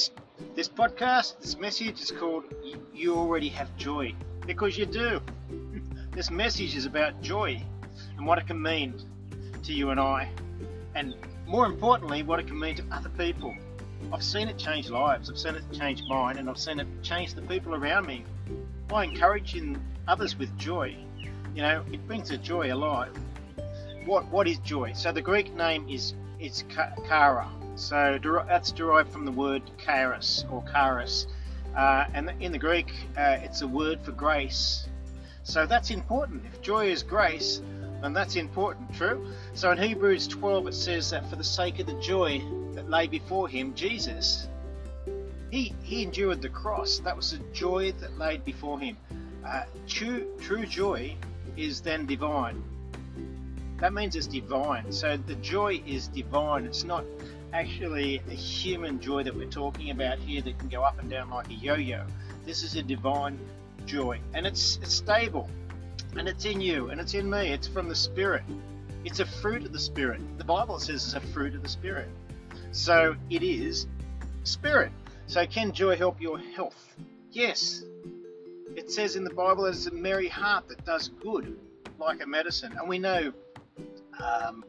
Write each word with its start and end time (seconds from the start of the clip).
this 0.00 0.10
this 0.54 0.68
podcast, 0.68 1.38
this 1.40 1.58
message 1.58 2.00
is 2.00 2.10
called 2.10 2.44
"You 2.94 3.14
Already 3.16 3.48
Have 3.50 3.74
Joy" 3.76 4.14
because 4.46 4.78
you 4.78 4.86
do. 4.86 5.20
This 6.12 6.28
message 6.28 6.74
is 6.74 6.86
about 6.86 7.22
joy 7.22 7.62
and 8.16 8.26
what 8.26 8.36
it 8.38 8.46
can 8.48 8.60
mean 8.60 8.94
to 9.62 9.72
you 9.72 9.90
and 9.90 10.00
I, 10.00 10.28
and 10.96 11.14
more 11.46 11.66
importantly, 11.66 12.24
what 12.24 12.40
it 12.40 12.48
can 12.48 12.58
mean 12.58 12.74
to 12.76 12.84
other 12.90 13.10
people. 13.10 13.54
I've 14.12 14.24
seen 14.24 14.48
it 14.48 14.58
change 14.58 14.90
lives. 14.90 15.30
I've 15.30 15.38
seen 15.38 15.54
it 15.54 15.62
change 15.72 16.02
mine, 16.08 16.36
and 16.38 16.50
I've 16.50 16.58
seen 16.58 16.80
it 16.80 16.88
change 17.02 17.34
the 17.34 17.42
people 17.42 17.76
around 17.76 18.06
me. 18.06 18.24
By 18.88 19.04
encouraging 19.04 19.80
others 20.08 20.36
with 20.36 20.50
joy, 20.58 20.96
you 21.54 21.62
know, 21.62 21.84
it 21.92 22.04
brings 22.08 22.32
a 22.32 22.38
joy 22.38 22.74
alive. 22.74 23.14
What 24.04 24.26
what 24.32 24.48
is 24.48 24.58
joy? 24.58 24.94
So 24.94 25.12
the 25.12 25.22
Greek 25.22 25.54
name 25.54 25.88
is 25.88 26.14
it's 26.40 26.64
chara. 27.06 27.48
So 27.80 28.18
that's 28.46 28.72
derived 28.72 29.10
from 29.10 29.24
the 29.24 29.32
word 29.32 29.62
charis 29.78 30.44
or 30.50 30.62
charis, 30.70 31.26
uh, 31.74 32.04
and 32.12 32.30
in 32.38 32.52
the 32.52 32.58
Greek, 32.58 32.92
uh, 33.16 33.38
it's 33.40 33.62
a 33.62 33.66
word 33.66 34.00
for 34.02 34.12
grace. 34.12 34.86
So 35.44 35.64
that's 35.64 35.90
important. 35.90 36.44
If 36.44 36.60
joy 36.60 36.90
is 36.90 37.02
grace, 37.02 37.62
then 38.02 38.12
that's 38.12 38.36
important. 38.36 38.94
True. 38.94 39.26
So 39.54 39.70
in 39.72 39.78
Hebrews 39.78 40.28
12, 40.28 40.68
it 40.68 40.74
says 40.74 41.10
that 41.10 41.28
for 41.30 41.36
the 41.36 41.44
sake 41.44 41.78
of 41.78 41.86
the 41.86 41.98
joy 42.00 42.42
that 42.74 42.90
lay 42.90 43.06
before 43.06 43.48
him, 43.48 43.74
Jesus, 43.74 44.46
he 45.50 45.74
he 45.82 46.02
endured 46.02 46.42
the 46.42 46.50
cross. 46.50 46.98
That 46.98 47.16
was 47.16 47.32
the 47.32 47.38
joy 47.54 47.92
that 47.92 48.18
laid 48.18 48.44
before 48.44 48.78
him. 48.78 48.98
Uh, 49.44 49.64
true 49.88 50.28
true 50.38 50.66
joy 50.66 51.16
is 51.56 51.80
then 51.80 52.04
divine. 52.04 52.62
That 53.78 53.94
means 53.94 54.16
it's 54.16 54.26
divine. 54.26 54.92
So 54.92 55.16
the 55.16 55.36
joy 55.36 55.82
is 55.86 56.08
divine. 56.08 56.66
It's 56.66 56.84
not 56.84 57.04
actually 57.52 58.22
a 58.28 58.34
human 58.34 59.00
joy 59.00 59.22
that 59.22 59.34
we're 59.34 59.48
talking 59.48 59.90
about 59.90 60.18
here 60.18 60.42
that 60.42 60.58
can 60.58 60.68
go 60.68 60.82
up 60.82 60.98
and 60.98 61.10
down 61.10 61.30
like 61.30 61.48
a 61.48 61.54
yo-yo. 61.54 62.04
This 62.44 62.62
is 62.62 62.76
a 62.76 62.82
divine 62.82 63.38
joy, 63.86 64.20
and 64.34 64.46
it's 64.46 64.78
it's 64.82 64.94
stable, 64.94 65.48
and 66.16 66.28
it's 66.28 66.44
in 66.44 66.60
you, 66.60 66.90
and 66.90 67.00
it's 67.00 67.14
in 67.14 67.28
me. 67.28 67.52
It's 67.52 67.66
from 67.66 67.88
the 67.88 67.94
Spirit. 67.94 68.42
It's 69.04 69.20
a 69.20 69.26
fruit 69.26 69.64
of 69.64 69.72
the 69.72 69.78
Spirit. 69.78 70.20
The 70.38 70.44
Bible 70.44 70.78
says 70.78 71.04
it's 71.04 71.14
a 71.14 71.20
fruit 71.32 71.54
of 71.54 71.62
the 71.62 71.68
Spirit. 71.68 72.08
So 72.72 73.16
it 73.30 73.42
is 73.42 73.86
Spirit. 74.44 74.92
So 75.26 75.46
can 75.46 75.72
joy 75.72 75.96
help 75.96 76.20
your 76.20 76.38
health? 76.38 76.96
Yes. 77.30 77.84
It 78.76 78.90
says 78.90 79.16
in 79.16 79.24
the 79.24 79.34
Bible 79.34 79.66
it's 79.66 79.86
a 79.86 79.92
merry 79.92 80.28
heart 80.28 80.68
that 80.68 80.84
does 80.84 81.08
good, 81.08 81.58
like 81.98 82.22
a 82.22 82.26
medicine, 82.26 82.74
and 82.78 82.88
we 82.88 82.98
know 82.98 83.32
um, 84.22 84.64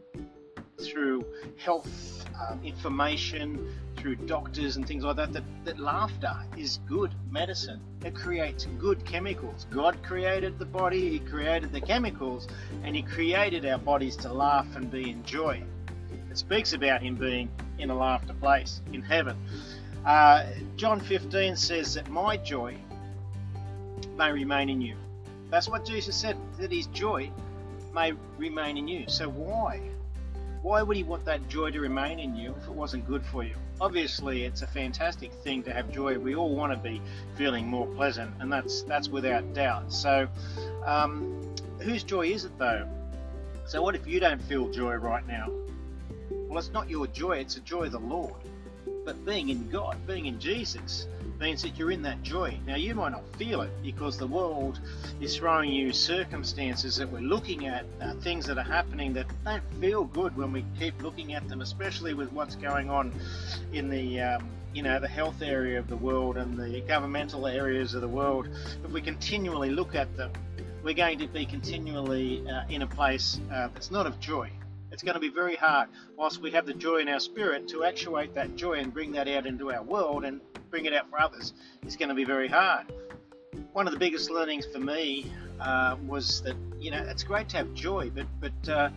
through 0.92 1.26
health 1.58 2.26
um, 2.50 2.60
information, 2.64 3.74
through 3.96 4.16
doctors 4.16 4.76
and 4.76 4.88
things 4.88 5.04
like 5.04 5.16
that, 5.16 5.32
that, 5.32 5.44
that 5.64 5.80
laughter 5.80 6.36
is 6.58 6.80
good 6.88 7.14
medicine. 7.30 7.80
It 8.04 8.16
creates 8.16 8.66
good 8.80 9.06
chemicals. 9.06 9.68
God 9.70 10.02
created 10.04 10.60
the 10.60 10.66
body, 10.66 11.10
He 11.10 11.20
created 11.20 11.72
the 11.72 11.82
chemicals, 11.82 12.48
and 12.84 12.96
He 12.96 13.04
created 13.04 13.66
our 13.66 13.78
bodies 13.78 14.16
to 14.18 14.34
laugh 14.34 14.68
and 14.76 14.90
be 14.90 15.12
in 15.12 15.24
joy. 15.24 15.64
It 16.30 16.38
speaks 16.38 16.74
about 16.74 17.02
Him 17.02 17.16
being 17.16 17.50
in 17.78 17.90
a 17.90 17.96
laughter 17.96 18.34
place 18.34 18.82
in 18.92 19.02
heaven. 19.02 19.38
Uh, 20.06 20.46
John 20.76 21.00
15 21.00 21.56
says 21.56 21.94
that 21.94 22.10
my 22.10 22.38
joy 22.38 22.76
may 24.18 24.32
remain 24.32 24.70
in 24.70 24.82
you. 24.82 24.96
That's 25.50 25.70
what 25.70 25.86
Jesus 25.86 26.16
said, 26.16 26.38
that 26.60 26.72
His 26.72 26.88
joy 26.88 27.30
may 27.94 28.14
remain 28.38 28.78
in 28.78 28.88
you. 28.88 29.06
So 29.08 29.30
why? 29.30 29.82
Why 30.62 30.84
would 30.84 30.96
he 30.96 31.04
want 31.04 31.26
that 31.26 31.50
joy 31.50 31.72
to 31.72 31.80
remain 31.80 32.20
in 32.20 32.36
you 32.36 32.54
if 32.56 32.68
it 32.68 32.74
wasn't 32.74 33.08
good 33.08 33.26
for 33.26 33.44
you? 33.44 33.56
Obviously, 33.80 34.44
it's 34.44 34.62
a 34.62 34.68
fantastic 34.68 35.34
thing 35.34 35.64
to 35.64 35.74
have 35.74 35.92
joy. 35.92 36.20
We 36.20 36.36
all 36.36 36.56
want 36.56 36.72
to 36.72 36.78
be 36.78 37.02
feeling 37.36 37.66
more 37.66 37.88
pleasant, 37.88 38.32
and 38.40 38.54
that's 38.54 38.84
that's 38.84 39.10
without 39.10 39.56
doubt. 39.56 39.92
So, 39.92 40.28
um, 40.86 41.56
whose 41.80 42.04
joy 42.04 42.28
is 42.28 42.46
it 42.46 42.56
though? 42.60 42.88
So, 43.66 43.82
what 43.82 43.96
if 43.96 44.06
you 44.06 44.20
don't 44.20 44.42
feel 44.42 44.70
joy 44.70 44.96
right 44.96 45.26
now? 45.28 45.50
Well, 46.30 46.60
it's 46.60 46.72
not 46.72 46.88
your 46.90 47.08
joy; 47.08 47.38
it's 47.38 47.56
the 47.56 47.62
joy 47.62 47.86
of 47.86 47.94
the 47.94 48.00
Lord. 48.00 48.36
But 49.04 49.26
being 49.26 49.50
in 49.50 49.68
God, 49.70 49.98
being 50.06 50.28
in 50.28 50.40
Jesus, 50.40 51.08
means 51.42 51.64
that 51.64 51.78
you're 51.78 51.92
in 51.92 52.04
that 52.04 52.22
joy. 52.22 52.58
Now, 52.68 52.76
you 52.76 52.94
might 52.94 53.12
not 53.12 53.24
feel 53.36 53.62
it 53.62 53.72
because 53.82 54.18
the 54.18 54.28
world 54.28 54.80
is 55.20 55.36
throwing 55.36 55.72
you 55.72 55.92
circumstances 55.92 56.96
that 56.98 57.12
we're 57.12 57.20
looking 57.20 57.66
at, 57.66 57.86
uh, 58.00 58.14
things 58.22 58.46
that 58.46 58.58
are 58.60 58.64
happening 58.64 59.12
that 59.14 59.26
don't 59.44 59.64
feel 59.82 60.06
good 60.06 60.38
when 60.38 60.54
we 60.54 60.64
keep 60.80 61.02
looking 61.02 61.34
at 61.34 61.48
them, 61.50 61.62
especially 61.62 62.14
with 62.14 62.32
what's 62.32 62.56
going 62.56 62.90
on 62.90 63.12
in 63.74 63.90
the 63.90 64.22
um, 64.22 64.50
you 64.74 64.84
know 64.84 65.00
the 65.00 65.08
health 65.08 65.42
area 65.42 65.78
of 65.78 65.88
the 65.90 65.98
world 65.98 66.38
and 66.38 66.58
the 66.58 66.82
governmental 66.88 67.48
areas 67.48 67.94
of 67.94 68.02
the 68.02 68.08
world. 68.08 68.48
If 68.86 68.92
we 68.92 69.02
continually 69.02 69.72
look 69.72 69.96
at 69.96 70.16
them, 70.16 70.32
we're 70.84 70.94
going 70.94 71.20
to 71.20 71.28
be 71.28 71.46
continually 71.46 72.48
uh, 72.48 72.64
in 72.70 72.84
a 72.84 72.88
place 72.88 73.42
uh, 73.52 73.68
that's 73.74 73.92
not 73.92 74.06
of 74.06 74.20
joy. 74.20 74.50
It's 74.92 75.04
going 75.04 75.16
to 75.16 75.22
be 75.22 75.30
very 75.30 75.56
hard, 75.56 75.90
whilst 76.18 76.42
we 76.42 76.52
have 76.52 76.66
the 76.66 76.74
joy 76.74 76.98
in 76.98 77.08
our 77.08 77.20
spirit, 77.20 77.68
to 77.70 77.86
actuate 77.86 78.36
that 78.36 78.56
joy 78.56 78.74
and 78.74 78.94
bring 78.94 79.14
that 79.14 79.28
out 79.28 79.46
into 79.46 79.72
our 79.72 79.84
world 79.84 80.26
and 80.26 80.42
bring 80.72 80.86
it 80.86 80.94
out 80.94 81.10
for 81.10 81.20
others 81.20 81.54
is 81.86 81.96
going 81.98 82.10
to 82.10 82.16
be 82.16 82.24
very 82.24 82.48
hard. 82.48 82.92
One 83.74 83.86
of 83.88 83.94
the 83.94 84.00
biggest 84.00 84.32
learnings 84.32 84.66
for 84.66 84.80
me 84.80 85.32
uh, 85.60 85.98
was 86.08 86.42
that 86.44 86.56
you 86.80 86.90
know 86.90 87.04
it's 87.08 87.24
great 87.24 87.50
to 87.50 87.58
have 87.58 87.74
joy, 87.74 88.10
but 88.10 88.26
but 88.40 88.70
uh, 88.70 88.90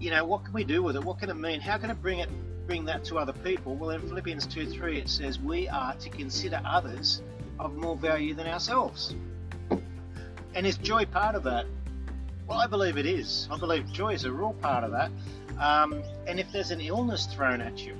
you 0.00 0.10
know 0.10 0.24
what 0.24 0.44
can 0.44 0.54
we 0.54 0.64
do 0.64 0.82
with 0.82 0.96
it? 0.96 1.04
What 1.04 1.18
can 1.18 1.30
it 1.30 1.34
mean? 1.34 1.60
How 1.60 1.78
can 1.78 1.90
it 1.90 2.00
bring 2.02 2.20
it 2.20 2.30
bring 2.66 2.84
that 2.86 3.04
to 3.04 3.18
other 3.18 3.32
people? 3.32 3.76
Well, 3.76 3.90
in 3.90 4.00
Philippians 4.00 4.46
two 4.46 4.66
three 4.66 4.98
it 4.98 5.08
says 5.08 5.38
we 5.38 5.68
are 5.68 5.94
to 5.94 6.08
consider 6.08 6.60
others 6.64 7.22
of 7.60 7.76
more 7.76 7.96
value 7.96 8.34
than 8.34 8.46
ourselves. 8.46 9.14
And 10.54 10.66
is 10.66 10.78
joy 10.78 11.04
part 11.04 11.34
of 11.34 11.42
that? 11.44 11.66
Well, 12.46 12.58
I 12.58 12.66
believe 12.66 12.96
it 12.96 13.06
is. 13.06 13.46
I 13.50 13.58
believe 13.58 13.92
joy 13.92 14.14
is 14.14 14.24
a 14.24 14.32
real 14.32 14.54
part 14.54 14.84
of 14.84 14.92
that. 14.92 15.10
Um, 15.60 16.02
and 16.26 16.38
if 16.38 16.50
there's 16.52 16.70
an 16.70 16.80
illness 16.80 17.26
thrown 17.26 17.60
at 17.60 17.84
you, 17.84 17.94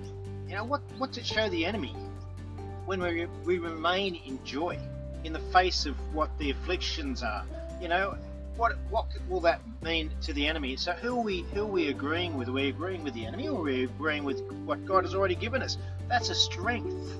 you 0.48 0.54
know, 0.54 0.64
what, 0.64 0.80
what's 0.98 1.18
it 1.18 1.26
show 1.26 1.48
the 1.48 1.66
enemy? 1.66 1.94
When 2.86 3.02
we, 3.02 3.26
we 3.44 3.58
remain 3.58 4.14
in 4.14 4.42
joy 4.44 4.78
in 5.24 5.32
the 5.32 5.40
face 5.52 5.86
of 5.86 5.96
what 6.14 6.30
the 6.38 6.50
afflictions 6.50 7.22
are, 7.22 7.44
you 7.80 7.88
know, 7.88 8.16
what 8.56 8.78
what 8.88 9.06
will 9.28 9.40
that 9.40 9.60
mean 9.82 10.10
to 10.22 10.32
the 10.32 10.46
enemy? 10.46 10.76
So 10.76 10.92
who 10.92 11.18
are 11.18 11.22
we 11.22 11.42
who 11.52 11.62
are 11.62 11.66
we 11.66 11.88
agreeing 11.88 12.38
with? 12.38 12.48
Are 12.48 12.52
we 12.52 12.68
agreeing 12.68 13.02
with 13.04 13.12
the 13.14 13.26
enemy 13.26 13.48
or 13.48 13.58
are 13.58 13.62
we 13.62 13.84
agreeing 13.84 14.24
with 14.24 14.40
what 14.64 14.86
God 14.86 15.04
has 15.04 15.14
already 15.14 15.34
given 15.34 15.62
us? 15.62 15.78
That's 16.08 16.30
a 16.30 16.34
strength. 16.34 17.18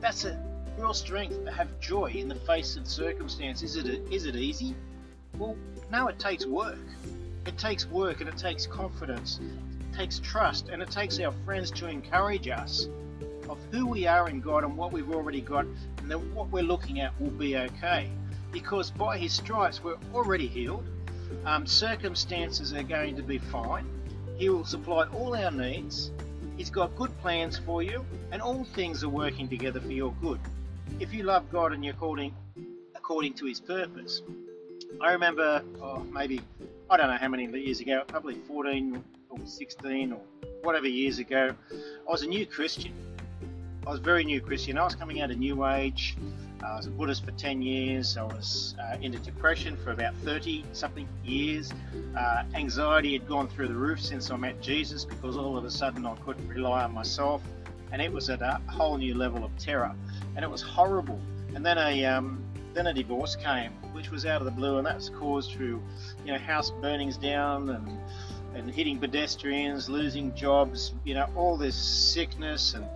That's 0.00 0.24
a 0.24 0.40
real 0.78 0.94
strength 0.94 1.44
to 1.44 1.50
have 1.50 1.68
joy 1.80 2.10
in 2.10 2.28
the 2.28 2.34
face 2.34 2.76
of 2.76 2.86
circumstance. 2.86 3.62
Is 3.62 3.76
it 3.76 3.86
is 4.12 4.26
it 4.26 4.36
easy? 4.36 4.74
Well, 5.38 5.56
no, 5.90 6.08
it 6.08 6.18
takes 6.18 6.46
work. 6.46 6.78
It 7.46 7.56
takes 7.56 7.86
work 7.86 8.20
and 8.20 8.28
it 8.28 8.36
takes 8.36 8.66
confidence, 8.66 9.40
it 9.40 9.96
takes 9.96 10.18
trust, 10.18 10.68
and 10.68 10.82
it 10.82 10.90
takes 10.90 11.18
our 11.20 11.32
friends 11.44 11.70
to 11.72 11.86
encourage 11.86 12.48
us 12.48 12.88
of 13.48 13.58
who 13.70 13.86
we 13.86 14.06
are 14.06 14.28
in 14.28 14.40
God 14.40 14.64
and 14.64 14.76
what 14.76 14.92
we've 14.92 15.10
already 15.10 15.40
got, 15.40 15.66
and 15.98 16.10
that 16.10 16.18
what 16.18 16.50
we're 16.50 16.62
looking 16.62 17.00
at 17.00 17.18
will 17.20 17.30
be 17.30 17.56
okay. 17.56 18.10
Because 18.52 18.90
by 18.90 19.18
His 19.18 19.32
stripes, 19.32 19.82
we're 19.82 19.96
already 20.14 20.46
healed. 20.46 20.86
Um, 21.44 21.66
circumstances 21.66 22.72
are 22.72 22.82
going 22.82 23.16
to 23.16 23.22
be 23.22 23.38
fine. 23.38 23.86
He 24.36 24.48
will 24.48 24.64
supply 24.64 25.06
all 25.08 25.34
our 25.34 25.50
needs. 25.50 26.10
He's 26.56 26.70
got 26.70 26.94
good 26.96 27.16
plans 27.20 27.58
for 27.58 27.82
you, 27.82 28.04
and 28.30 28.40
all 28.40 28.64
things 28.64 29.04
are 29.04 29.08
working 29.08 29.48
together 29.48 29.80
for 29.80 29.92
your 29.92 30.12
good. 30.20 30.40
If 31.00 31.12
you 31.12 31.24
love 31.24 31.50
God 31.50 31.72
and 31.72 31.84
you're 31.84 31.94
according, 31.94 32.34
according 32.94 33.34
to 33.34 33.46
His 33.46 33.60
purpose. 33.60 34.22
I 35.00 35.12
remember, 35.12 35.62
oh, 35.82 35.98
maybe, 36.10 36.40
I 36.88 36.96
don't 36.96 37.08
know 37.08 37.18
how 37.18 37.28
many 37.28 37.46
years 37.46 37.80
ago, 37.80 38.02
probably 38.06 38.36
14 38.48 39.04
or 39.30 39.38
16 39.44 40.12
or 40.12 40.20
whatever 40.62 40.88
years 40.88 41.18
ago, 41.18 41.54
I 41.72 42.10
was 42.10 42.22
a 42.22 42.26
new 42.26 42.46
Christian. 42.46 42.92
I 43.86 43.90
was 43.90 44.00
very 44.00 44.24
new 44.24 44.40
Christian. 44.40 44.76
I 44.78 44.82
was 44.82 44.96
coming 44.96 45.20
out 45.20 45.30
of 45.30 45.38
New 45.38 45.64
Age. 45.64 46.16
I 46.60 46.76
was 46.76 46.86
a 46.86 46.90
Buddhist 46.90 47.24
for 47.24 47.30
10 47.30 47.62
years. 47.62 48.16
I 48.16 48.24
was 48.24 48.74
uh, 48.82 48.96
into 49.00 49.20
depression 49.20 49.76
for 49.76 49.92
about 49.92 50.12
30 50.24 50.64
something 50.72 51.08
years. 51.24 51.72
Uh, 52.18 52.42
anxiety 52.54 53.12
had 53.12 53.28
gone 53.28 53.46
through 53.46 53.68
the 53.68 53.76
roof 53.76 54.02
since 54.02 54.28
I 54.32 54.36
met 54.38 54.60
Jesus 54.60 55.04
because 55.04 55.36
all 55.36 55.56
of 55.56 55.64
a 55.64 55.70
sudden 55.70 56.04
I 56.04 56.16
couldn't 56.16 56.48
rely 56.48 56.82
on 56.82 56.94
myself. 56.94 57.42
And 57.92 58.02
it 58.02 58.12
was 58.12 58.28
at 58.28 58.42
a 58.42 58.60
whole 58.66 58.98
new 58.98 59.14
level 59.14 59.44
of 59.44 59.56
terror. 59.56 59.94
And 60.34 60.44
it 60.44 60.50
was 60.50 60.62
horrible. 60.62 61.20
And 61.54 61.64
then 61.64 61.78
a, 61.78 62.04
um, 62.06 62.42
then 62.74 62.88
a 62.88 62.92
divorce 62.92 63.36
came, 63.36 63.70
which 63.92 64.10
was 64.10 64.26
out 64.26 64.40
of 64.40 64.46
the 64.46 64.50
blue, 64.50 64.78
and 64.78 64.86
that's 64.86 65.10
caused 65.10 65.52
through, 65.52 65.80
you 66.24 66.32
know, 66.32 66.38
house 66.38 66.72
burnings 66.82 67.16
down 67.16 67.70
and 67.70 67.98
and 68.54 68.70
hitting 68.70 68.98
pedestrians, 68.98 69.90
losing 69.90 70.34
jobs, 70.34 70.94
you 71.04 71.12
know, 71.12 71.28
all 71.36 71.58
this 71.58 71.76
sickness, 71.76 72.72
and 72.72 72.86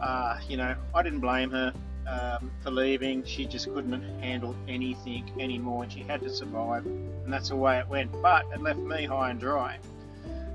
uh, 0.00 0.38
you 0.48 0.56
know, 0.56 0.74
I 0.94 1.02
didn't 1.02 1.20
blame 1.20 1.50
her 1.50 1.72
um, 2.08 2.50
for 2.62 2.70
leaving. 2.70 3.24
She 3.24 3.46
just 3.46 3.72
couldn't 3.72 4.02
handle 4.20 4.54
anything 4.68 5.30
anymore, 5.38 5.84
and 5.84 5.92
she 5.92 6.00
had 6.00 6.20
to 6.22 6.30
survive, 6.30 6.86
and 6.86 7.32
that's 7.32 7.50
the 7.50 7.56
way 7.56 7.78
it 7.78 7.88
went. 7.88 8.10
But 8.22 8.46
it 8.52 8.60
left 8.60 8.80
me 8.80 9.04
high 9.04 9.30
and 9.30 9.40
dry, 9.40 9.78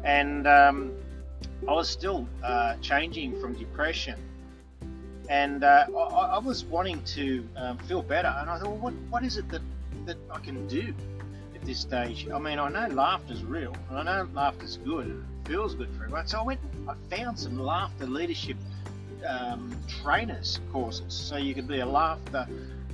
and 0.04 0.48
um, 0.48 0.94
I 1.68 1.74
was 1.74 1.90
still 1.90 2.28
uh, 2.44 2.76
changing 2.82 3.40
from 3.40 3.54
depression 3.54 4.20
and 5.30 5.64
uh, 5.64 5.86
I, 5.96 6.36
I, 6.36 6.40
was 6.40 6.66
wanting 6.66 7.02
to 7.04 7.48
um, 7.56 7.78
feel 7.80 8.02
better, 8.02 8.34
and 8.40 8.50
I 8.50 8.58
thought, 8.58 8.68
well, 8.68 8.78
what, 8.78 8.94
what 9.10 9.24
is 9.24 9.38
it 9.38 9.50
that, 9.50 9.62
that 10.06 10.18
I 10.32 10.40
can 10.40 10.68
do 10.68 10.94
at 11.56 11.64
this 11.64 11.80
stage? 11.80 12.28
I 12.30 12.40
mean, 12.40 12.60
I 12.60 12.70
know 12.70 12.94
laughter's 12.94 13.44
real, 13.44 13.76
and 13.90 13.98
I 13.98 14.04
know 14.04 14.30
laughter's 14.34 14.78
good, 14.78 15.08
and 15.08 15.26
it 15.46 15.50
feels 15.50 15.76
good 15.76 15.90
for 15.98 16.04
everyone. 16.04 16.28
So 16.28 16.40
I 16.40 16.44
went, 16.44 16.60
I 16.88 16.94
found 17.16 17.40
some 17.40 17.60
laughter 17.60 18.06
leadership 18.06 18.58
um, 19.26 19.76
trainers 19.88 20.60
courses, 20.72 21.14
so 21.14 21.38
you 21.38 21.54
could 21.54 21.68
be 21.68 21.80
a 21.80 21.86
laughter 21.86 22.48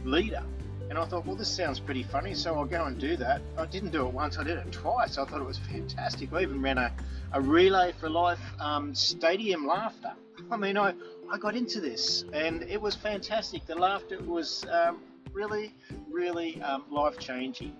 leader. 0.03 0.43
And 0.89 0.97
I 0.99 1.05
thought, 1.05 1.25
well, 1.25 1.37
this 1.37 1.47
sounds 1.47 1.79
pretty 1.79 2.03
funny, 2.03 2.33
so 2.33 2.53
I'll 2.55 2.65
go 2.65 2.83
and 2.83 2.99
do 2.99 3.15
that. 3.15 3.41
I 3.57 3.65
didn't 3.65 3.91
do 3.91 4.05
it 4.05 4.13
once, 4.13 4.37
I 4.37 4.43
did 4.43 4.57
it 4.57 4.71
twice. 4.71 5.17
I 5.17 5.23
thought 5.23 5.39
it 5.39 5.45
was 5.45 5.57
fantastic. 5.57 6.33
I 6.33 6.41
even 6.41 6.61
ran 6.61 6.77
a, 6.77 6.91
a 7.31 7.39
Relay 7.39 7.93
for 7.93 8.09
Life 8.09 8.41
um, 8.59 8.93
stadium 8.93 9.65
laughter. 9.65 10.11
I 10.51 10.57
mean, 10.57 10.77
I, 10.77 10.93
I 11.31 11.37
got 11.37 11.55
into 11.55 11.79
this 11.79 12.25
and 12.33 12.63
it 12.63 12.81
was 12.81 12.93
fantastic. 12.93 13.65
The 13.65 13.75
laughter 13.75 14.21
was 14.21 14.65
um, 14.69 14.99
really, 15.31 15.73
really 16.09 16.61
um, 16.61 16.83
life 16.91 17.17
changing. 17.17 17.75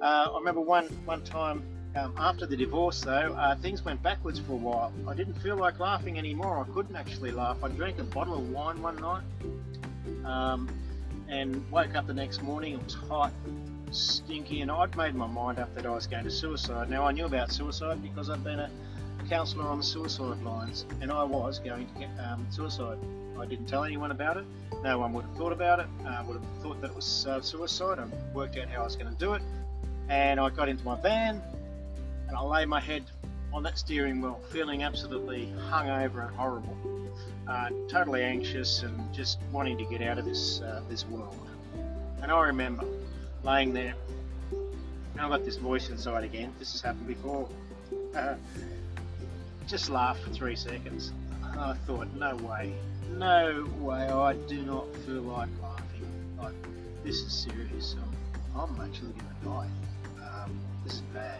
Uh, 0.00 0.30
I 0.32 0.38
remember 0.38 0.60
one, 0.60 0.86
one 1.04 1.22
time 1.22 1.62
um, 1.96 2.14
after 2.16 2.46
the 2.46 2.56
divorce, 2.56 3.00
though, 3.00 3.34
uh, 3.34 3.56
things 3.56 3.84
went 3.84 4.02
backwards 4.02 4.38
for 4.38 4.52
a 4.52 4.56
while. 4.56 4.92
I 5.08 5.14
didn't 5.14 5.34
feel 5.34 5.56
like 5.56 5.80
laughing 5.80 6.18
anymore. 6.18 6.64
I 6.68 6.72
couldn't 6.72 6.94
actually 6.94 7.32
laugh. 7.32 7.64
I 7.64 7.68
drank 7.68 7.98
a 7.98 8.04
bottle 8.04 8.34
of 8.34 8.48
wine 8.50 8.80
one 8.80 8.96
night 8.96 9.24
um, 10.24 10.68
and 11.28 11.68
woke 11.70 11.96
up 11.96 12.06
the 12.06 12.14
next 12.14 12.42
morning. 12.42 12.74
It 12.74 12.84
was 12.84 12.94
hot, 12.94 13.32
stinky, 13.90 14.60
and 14.60 14.70
I'd 14.70 14.96
made 14.96 15.16
my 15.16 15.26
mind 15.26 15.58
up 15.58 15.74
that 15.74 15.84
I 15.84 15.90
was 15.90 16.06
going 16.06 16.24
to 16.24 16.30
suicide. 16.30 16.90
Now, 16.90 17.04
I 17.06 17.12
knew 17.12 17.26
about 17.26 17.50
suicide 17.50 18.00
because 18.02 18.30
I'd 18.30 18.44
been 18.44 18.60
a 18.60 18.70
counsellor 19.28 19.64
on 19.64 19.78
the 19.78 19.84
suicide 19.84 20.40
lines, 20.42 20.86
and 21.00 21.10
I 21.10 21.24
was 21.24 21.58
going 21.58 21.88
to 21.88 21.98
get 21.98 22.10
um, 22.24 22.46
suicide. 22.50 22.98
I 23.38 23.46
didn't 23.46 23.66
tell 23.66 23.82
anyone 23.82 24.12
about 24.12 24.36
it. 24.36 24.44
No 24.84 24.98
one 25.00 25.12
would 25.14 25.24
have 25.24 25.36
thought 25.36 25.52
about 25.52 25.80
it. 25.80 25.86
Uh, 26.06 26.22
would 26.26 26.36
have 26.36 26.62
thought 26.62 26.80
that 26.82 26.90
it 26.90 26.96
was 26.96 27.26
uh, 27.26 27.40
suicide. 27.40 27.98
I 27.98 28.06
worked 28.32 28.56
out 28.58 28.68
how 28.68 28.82
I 28.82 28.84
was 28.84 28.94
going 28.94 29.12
to 29.12 29.18
do 29.18 29.34
it, 29.34 29.42
and 30.08 30.38
I 30.38 30.50
got 30.50 30.68
into 30.68 30.84
my 30.84 31.00
van, 31.00 31.42
and 32.30 32.38
I 32.38 32.42
lay 32.42 32.64
my 32.64 32.78
head 32.78 33.04
on 33.52 33.64
that 33.64 33.76
steering 33.76 34.20
wheel, 34.20 34.40
feeling 34.50 34.84
absolutely 34.84 35.52
hungover 35.68 36.28
and 36.28 36.36
horrible, 36.36 36.76
uh, 37.48 37.70
totally 37.88 38.22
anxious, 38.22 38.84
and 38.84 39.12
just 39.12 39.40
wanting 39.50 39.76
to 39.78 39.84
get 39.84 40.00
out 40.00 40.16
of 40.16 40.24
this 40.24 40.60
uh, 40.60 40.80
this 40.88 41.04
world. 41.06 41.36
And 42.22 42.30
I 42.30 42.40
remember 42.40 42.86
laying 43.42 43.72
there, 43.72 43.94
and 44.52 45.20
I 45.20 45.28
got 45.28 45.44
this 45.44 45.56
voice 45.56 45.90
inside 45.90 46.22
again. 46.22 46.54
This 46.60 46.70
has 46.72 46.80
happened 46.80 47.08
before. 47.08 47.48
Uh, 48.14 48.36
just 49.66 49.90
laughed 49.90 50.22
for 50.22 50.30
three 50.30 50.54
seconds. 50.56 51.12
I 51.42 51.74
thought, 51.86 52.06
no 52.14 52.36
way, 52.36 52.72
no 53.16 53.68
way, 53.80 54.08
I 54.08 54.34
do 54.34 54.62
not 54.62 54.86
feel 55.04 55.22
like 55.22 55.48
laughing. 55.60 56.06
Like, 56.40 56.54
this 57.04 57.22
is 57.22 57.32
serious. 57.32 57.96
I'm, 58.54 58.60
I'm 58.60 58.80
actually 58.80 59.12
going 59.12 59.34
to 59.40 59.44
die. 59.44 59.68
Um, 60.44 60.60
this 60.84 60.94
is 60.94 61.00
bad. 61.12 61.38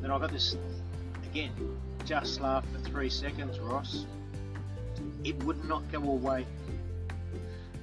Then 0.00 0.10
I 0.10 0.18
got 0.18 0.32
this, 0.32 0.56
again, 1.30 1.52
just 2.04 2.40
laugh 2.40 2.64
for 2.72 2.78
three 2.88 3.10
seconds, 3.10 3.58
Ross. 3.58 4.06
It 5.24 5.42
would 5.44 5.64
not 5.64 5.90
go 5.92 5.98
away. 5.98 6.46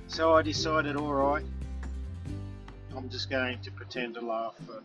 So 0.08 0.36
I 0.36 0.42
decided, 0.42 0.96
alright, 0.96 1.46
I'm 2.96 3.10
just 3.10 3.30
going 3.30 3.60
to 3.60 3.72
pretend 3.72 4.16
to 4.16 4.22
laugh 4.22 4.56
for 4.66 4.82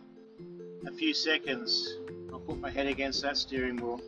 a 0.87 0.91
few 0.91 1.13
seconds. 1.13 1.97
I'll 2.31 2.39
put 2.39 2.59
my 2.59 2.69
head 2.69 2.87
against 2.87 3.21
that 3.23 3.37
steering 3.37 3.77
wheel 3.77 4.01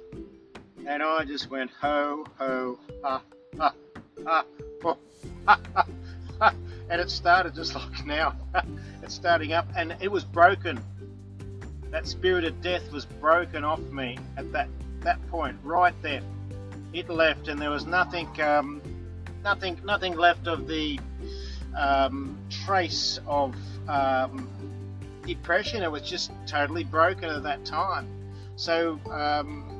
and 0.88 1.02
I 1.02 1.26
just 1.26 1.50
went 1.50 1.72
ho 1.72 2.26
ho 2.38 2.78
ha 3.04 3.22
ha 3.58 3.74
ha 4.24 4.46
ha, 5.46 5.60
ha, 5.76 5.88
ha. 6.40 6.54
and 6.90 7.02
it 7.02 7.10
started 7.10 7.56
just 7.56 7.76
like 7.76 8.06
now 8.06 8.36
it's 9.04 9.16
starting 9.16 9.54
up 9.54 9.68
and 9.76 9.96
it 10.00 10.12
was 10.12 10.24
broken 10.24 10.80
that 11.96 12.06
spirit 12.06 12.44
of 12.44 12.62
death 12.62 12.92
was 12.92 13.06
broken 13.06 13.64
off 13.64 13.80
me 13.90 14.18
at 14.36 14.52
that 14.52 14.68
that 15.00 15.18
point 15.30 15.58
right 15.64 15.94
there 16.02 16.20
it 16.92 17.08
left 17.08 17.48
and 17.48 17.58
there 17.58 17.70
was 17.70 17.86
nothing 17.86 18.28
um, 18.42 18.82
nothing 19.46 19.80
nothing 19.86 20.14
left 20.18 20.46
of 20.46 20.68
the 20.68 21.00
um, 21.78 22.38
trace 22.50 23.18
of 23.26 23.56
um, 23.88 24.46
depression 25.26 25.84
it 25.84 25.90
was 25.90 26.02
just 26.02 26.32
totally 26.46 26.84
broken 26.84 27.30
at 27.30 27.44
that 27.44 27.64
time 27.64 28.06
so 28.58 29.00
um, 29.10 29.72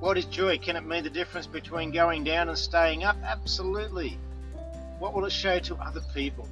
what 0.00 0.18
is 0.18 0.26
joy? 0.26 0.58
Can 0.58 0.76
it 0.76 0.84
mean 0.84 1.02
the 1.04 1.08
difference 1.08 1.46
between 1.46 1.90
going 1.90 2.24
down 2.24 2.50
and 2.50 2.58
staying 2.58 3.04
up? 3.04 3.16
Absolutely. 3.24 4.18
What 4.98 5.14
will 5.14 5.24
it 5.24 5.32
show 5.32 5.58
to 5.60 5.76
other 5.76 6.02
people? 6.12 6.46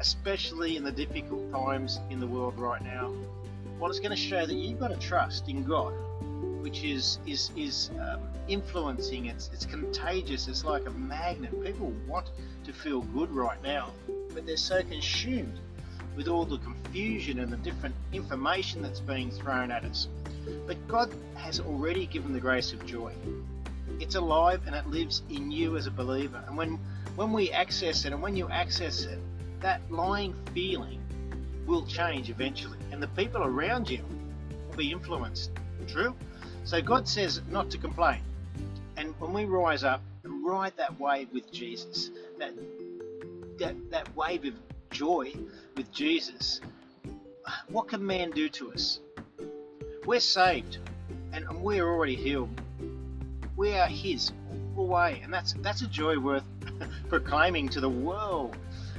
Especially 0.00 0.76
in 0.76 0.82
the 0.82 0.90
difficult 0.90 1.52
times 1.52 2.00
in 2.10 2.18
the 2.18 2.26
world 2.26 2.58
right 2.58 2.82
now. 2.82 3.12
Well, 3.78 3.90
it's 3.90 4.00
going 4.00 4.10
to 4.10 4.16
show 4.16 4.44
that 4.44 4.54
you've 4.54 4.80
got 4.80 4.88
to 4.88 4.96
trust 4.96 5.48
in 5.48 5.62
God, 5.62 5.94
which 6.62 6.82
is 6.82 7.18
is 7.26 7.52
is 7.56 7.90
um, 8.00 8.20
influencing. 8.48 9.26
It's 9.26 9.50
it's 9.52 9.64
contagious. 9.64 10.48
It's 10.48 10.64
like 10.64 10.86
a 10.86 10.90
magnet. 10.90 11.52
People 11.64 11.92
want 12.08 12.30
to 12.64 12.72
feel 12.72 13.02
good 13.02 13.30
right 13.30 13.62
now, 13.62 13.92
but 14.34 14.46
they're 14.46 14.56
so 14.56 14.82
consumed 14.82 15.60
with 16.16 16.26
all 16.26 16.44
the 16.44 16.58
confusion 16.58 17.38
and 17.38 17.52
the 17.52 17.56
different 17.58 17.94
information 18.12 18.82
that's 18.82 18.98
being 18.98 19.30
thrown 19.30 19.70
at 19.70 19.84
us. 19.84 20.08
But 20.66 20.76
God 20.88 21.14
has 21.36 21.60
already 21.60 22.06
given 22.06 22.32
the 22.32 22.40
grace 22.40 22.72
of 22.72 22.84
joy. 22.84 23.12
It's 24.00 24.16
alive 24.16 24.62
and 24.66 24.74
it 24.74 24.88
lives 24.88 25.22
in 25.30 25.52
you 25.52 25.76
as 25.76 25.86
a 25.86 25.92
believer. 25.92 26.42
And 26.48 26.56
when, 26.56 26.80
when 27.14 27.32
we 27.32 27.52
access 27.52 28.04
it, 28.04 28.12
and 28.12 28.20
when 28.20 28.34
you 28.34 28.48
access 28.50 29.04
it, 29.04 29.20
that 29.60 29.80
lying 29.90 30.34
feeling 30.52 30.97
will 31.68 31.84
change 31.86 32.30
eventually. 32.30 32.78
And 32.90 33.00
the 33.02 33.08
people 33.08 33.44
around 33.44 33.88
you 33.88 34.02
will 34.68 34.76
be 34.76 34.90
influenced. 34.90 35.50
True? 35.86 36.16
So 36.64 36.82
God 36.82 37.06
says 37.06 37.42
not 37.50 37.70
to 37.70 37.78
complain. 37.78 38.22
And 38.96 39.14
when 39.20 39.32
we 39.32 39.44
rise 39.44 39.84
up 39.84 40.02
and 40.24 40.44
ride 40.44 40.72
that 40.76 40.98
wave 40.98 41.28
with 41.32 41.52
Jesus, 41.52 42.10
that 42.38 42.52
that, 43.58 43.74
that 43.90 44.16
wave 44.16 44.44
of 44.44 44.54
joy 44.90 45.32
with 45.76 45.92
Jesus, 45.92 46.60
what 47.68 47.88
can 47.88 48.04
man 48.04 48.30
do 48.30 48.48
to 48.48 48.72
us? 48.72 49.00
We're 50.06 50.20
saved 50.20 50.78
and, 51.32 51.46
we're 51.60 51.86
already 51.86 52.14
healed. 52.14 52.60
We 53.56 53.74
are 53.74 53.88
His 53.88 54.32
all 54.76 54.86
the 54.86 54.92
way, 54.92 55.20
and 55.22 55.32
that's 55.32 55.54
that's 55.54 55.82
a 55.82 55.86
joy 55.86 56.18
worth 56.18 56.44
proclaiming 57.08 57.68
to 57.70 57.80
the 57.80 57.88
world. 57.88 58.56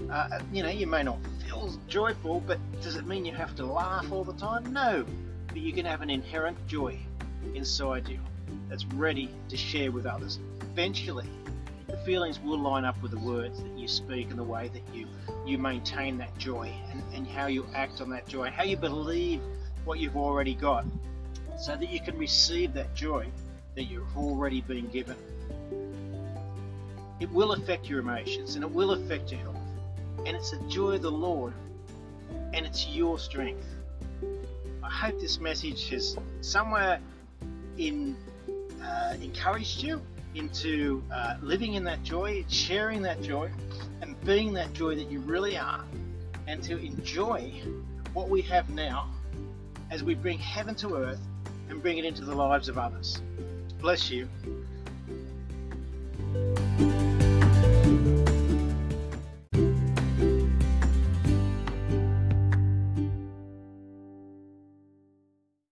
Uh, 0.09 0.39
you 0.51 0.63
know, 0.63 0.69
you 0.69 0.87
may 0.87 1.03
not 1.03 1.17
feel 1.45 1.71
joyful, 1.87 2.41
but 2.41 2.57
does 2.81 2.95
it 2.95 3.05
mean 3.05 3.25
you 3.25 3.33
have 3.33 3.55
to 3.55 3.65
laugh 3.65 4.11
all 4.11 4.23
the 4.23 4.33
time? 4.33 4.71
No, 4.71 5.05
but 5.47 5.57
you 5.57 5.73
can 5.73 5.85
have 5.85 6.01
an 6.01 6.09
inherent 6.09 6.57
joy 6.67 6.97
inside 7.53 8.07
you 8.07 8.19
that's 8.69 8.85
ready 8.85 9.29
to 9.49 9.57
share 9.57 9.91
with 9.91 10.05
others. 10.05 10.39
Eventually, 10.61 11.27
the 11.87 11.97
feelings 11.97 12.39
will 12.39 12.59
line 12.59 12.85
up 12.85 13.01
with 13.01 13.11
the 13.11 13.19
words 13.19 13.61
that 13.61 13.77
you 13.77 13.87
speak 13.87 14.29
and 14.29 14.39
the 14.39 14.43
way 14.43 14.69
that 14.69 14.83
you 14.93 15.07
you 15.45 15.57
maintain 15.57 16.17
that 16.17 16.37
joy 16.37 16.71
and, 16.91 17.03
and 17.13 17.27
how 17.27 17.47
you 17.47 17.65
act 17.73 18.01
on 18.01 18.09
that 18.09 18.27
joy, 18.27 18.49
how 18.49 18.63
you 18.63 18.77
believe 18.77 19.41
what 19.85 19.99
you've 19.99 20.17
already 20.17 20.53
got 20.53 20.85
so 21.57 21.75
that 21.75 21.89
you 21.89 21.99
can 21.99 22.17
receive 22.17 22.73
that 22.73 22.93
joy 22.95 23.27
that 23.75 23.83
you've 23.83 24.15
already 24.15 24.61
been 24.61 24.87
given. 24.89 25.15
It 27.19 27.29
will 27.31 27.51
affect 27.51 27.89
your 27.89 27.99
emotions 27.99 28.55
and 28.55 28.63
it 28.63 28.71
will 28.71 28.91
affect 28.91 29.31
your 29.31 29.41
health. 29.41 29.57
And 30.25 30.35
it's 30.35 30.51
the 30.51 30.59
joy 30.69 30.95
of 30.95 31.01
the 31.01 31.11
Lord 31.11 31.53
and 32.53 32.65
it's 32.65 32.87
your 32.87 33.19
strength. 33.19 33.65
I 34.83 34.89
hope 34.89 35.19
this 35.19 35.39
message 35.39 35.89
has 35.89 36.17
somewhere 36.41 36.99
in 37.77 38.15
uh, 38.83 39.15
encouraged 39.21 39.83
you 39.83 40.01
into 40.35 41.03
uh, 41.13 41.35
living 41.41 41.73
in 41.73 41.83
that 41.83 42.03
joy, 42.03 42.45
sharing 42.49 43.01
that 43.03 43.21
joy, 43.21 43.51
and 44.01 44.19
being 44.25 44.53
that 44.53 44.73
joy 44.73 44.95
that 44.95 45.11
you 45.11 45.19
really 45.19 45.57
are, 45.57 45.83
and 46.47 46.61
to 46.63 46.77
enjoy 46.77 47.51
what 48.13 48.29
we 48.29 48.41
have 48.43 48.69
now 48.69 49.09
as 49.91 50.03
we 50.03 50.15
bring 50.15 50.37
heaven 50.37 50.75
to 50.75 50.95
earth 50.95 51.21
and 51.69 51.81
bring 51.81 51.97
it 51.97 52.05
into 52.05 52.25
the 52.25 52.33
lives 52.33 52.69
of 52.69 52.77
others. 52.77 53.21
Bless 53.79 54.09
you. 54.09 54.27